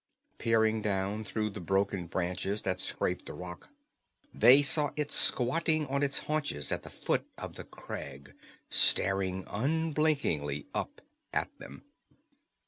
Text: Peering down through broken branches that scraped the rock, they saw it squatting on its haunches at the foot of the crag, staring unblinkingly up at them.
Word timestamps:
Peering 0.39 0.81
down 0.81 1.23
through 1.23 1.51
broken 1.51 2.07
branches 2.07 2.63
that 2.63 2.79
scraped 2.79 3.27
the 3.27 3.35
rock, 3.35 3.69
they 4.33 4.63
saw 4.63 4.89
it 4.95 5.11
squatting 5.11 5.85
on 5.85 6.01
its 6.01 6.17
haunches 6.25 6.71
at 6.71 6.81
the 6.81 6.89
foot 6.89 7.27
of 7.37 7.53
the 7.53 7.63
crag, 7.65 8.33
staring 8.67 9.43
unblinkingly 9.45 10.65
up 10.73 11.01
at 11.31 11.55
them. 11.59 11.83